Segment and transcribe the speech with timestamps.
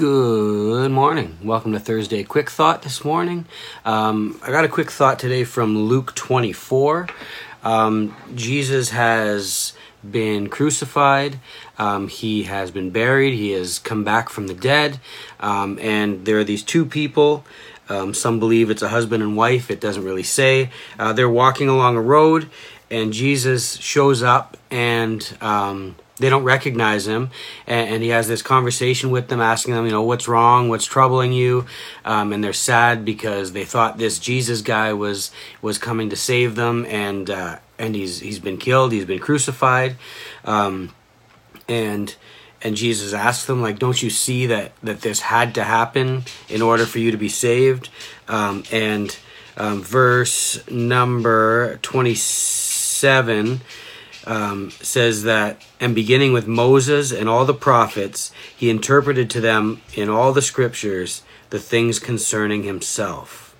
[0.00, 1.36] morning.
[1.42, 3.44] Welcome to Thursday Quick Thought this morning.
[3.84, 7.06] Um, I got a quick thought today from Luke 24.
[7.62, 9.74] Um, Jesus has
[10.08, 11.38] been crucified,
[11.78, 14.98] um, he has been buried, he has come back from the dead,
[15.38, 17.44] um, and there are these two people.
[17.90, 20.70] Um, some believe it's a husband and wife, it doesn't really say.
[20.98, 22.48] Uh, they're walking along a road,
[22.90, 27.30] and Jesus shows up and um, they don't recognize him.
[27.66, 30.84] And, and, he has this conversation with them asking them you know what's wrong what's
[30.84, 31.66] troubling you?
[32.04, 36.54] Um, and they're sad because they thought this jesus guy was was coming to save
[36.54, 36.86] them.
[36.88, 39.96] And uh, and he's he's been killed he's been crucified.
[40.44, 40.92] Um,
[41.68, 42.14] and
[42.62, 46.62] and jesus asks them like don't you see that that this had to happen in
[46.62, 47.88] order for you to be saved?
[48.28, 49.16] Um, and
[49.56, 53.62] um, verse number 27
[54.26, 59.80] um, says that, and beginning with Moses and all the prophets, he interpreted to them
[59.94, 63.54] in all the scriptures the things concerning himself.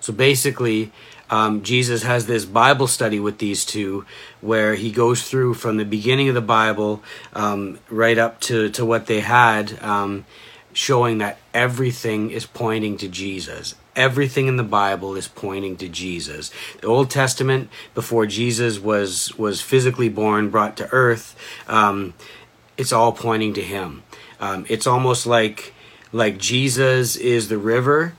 [0.00, 0.92] So basically,
[1.30, 4.06] um, Jesus has this Bible study with these two
[4.40, 7.02] where he goes through from the beginning of the Bible
[7.34, 10.24] um, right up to, to what they had, um,
[10.78, 16.52] showing that everything is pointing to Jesus everything in the Bible is pointing to Jesus.
[16.80, 22.14] The Old Testament, before Jesus was was physically born, brought to earth, um,
[22.78, 24.04] it's all pointing to Him.
[24.40, 25.74] Um, it's almost like
[26.12, 28.14] like Jesus is the river,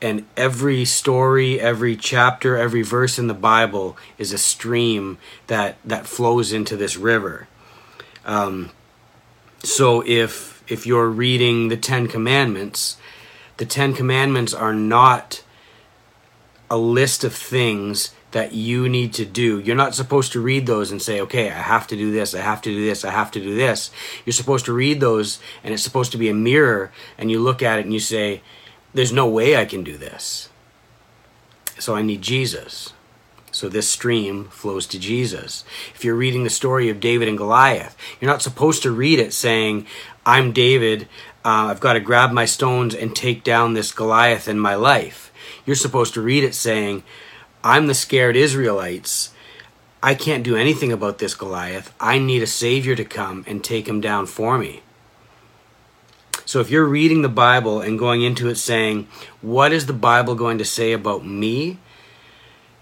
[0.00, 6.06] and every story, every chapter, every verse in the Bible is a stream that that
[6.06, 7.48] flows into this river.
[8.24, 8.70] Um,
[9.64, 12.96] so if if you're reading the Ten Commandments
[13.58, 15.42] the Ten Commandments are not
[16.70, 19.58] a list of things that you need to do.
[19.58, 22.40] You're not supposed to read those and say, okay, I have to do this, I
[22.40, 23.90] have to do this, I have to do this.
[24.24, 27.62] You're supposed to read those and it's supposed to be a mirror and you look
[27.62, 28.42] at it and you say,
[28.94, 30.50] there's no way I can do this.
[31.78, 32.92] So I need Jesus.
[33.58, 35.64] So this stream flows to Jesus.
[35.92, 39.32] If you're reading the story of David and Goliath, you're not supposed to read it
[39.32, 39.84] saying,
[40.24, 41.08] I'm David,
[41.44, 45.32] uh, I've got to grab my stones and take down this Goliath in my life.
[45.66, 47.02] You're supposed to read it saying,
[47.64, 49.34] I'm the scared Israelites.
[50.04, 51.92] I can't do anything about this Goliath.
[51.98, 54.82] I need a Savior to come and take him down for me.
[56.44, 59.08] So if you're reading the Bible and going into it saying,
[59.42, 61.78] What is the Bible going to say about me?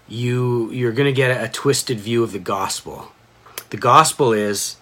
[0.07, 3.11] You you're going to get a twisted view of the gospel.
[3.69, 4.77] The gospel is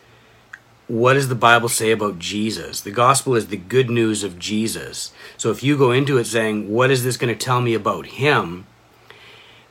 [0.88, 2.82] what does the Bible say about Jesus?
[2.82, 5.12] The gospel is the good news of Jesus.
[5.36, 8.06] So if you go into it saying, what is this going to tell me about
[8.06, 8.68] him?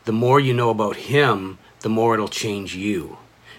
[0.07, 3.19] The more you know about him, the more it'll change you.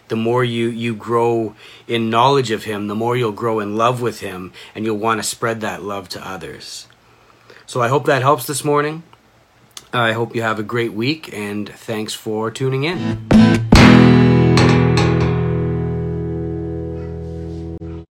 [0.09, 1.55] The more you, you grow
[1.87, 5.19] in knowledge of him, the more you'll grow in love with him, and you'll want
[5.19, 6.87] to spread that love to others.
[7.65, 9.03] So I hope that helps this morning.
[9.95, 13.64] I hope you have a great week and thanks for tuning in.